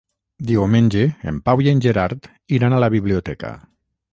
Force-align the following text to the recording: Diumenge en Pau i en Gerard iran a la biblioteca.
Diumenge 0.51 1.03
en 1.31 1.37
Pau 1.49 1.63
i 1.65 1.69
en 1.73 1.83
Gerard 1.87 2.27
iran 2.59 2.77
a 2.77 2.81
la 2.85 2.91
biblioteca. 2.99 3.53